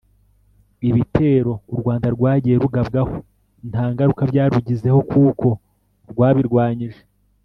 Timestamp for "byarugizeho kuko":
4.31-5.47